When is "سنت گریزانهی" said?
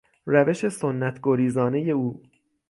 0.67-1.91